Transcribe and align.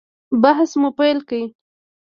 بحث 0.41 0.71
مو 0.79 0.89
پیل 0.97 1.17
کړ. 1.27 1.39